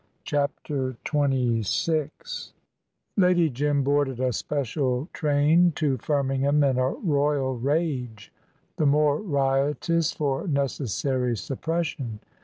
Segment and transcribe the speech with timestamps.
[0.23, 2.53] CHAPTER XXVI
[3.17, 8.33] Lady Jim boarded a special train to Firmingham in a royal rage,
[8.77, 12.19] the more riotous for necessary suppression.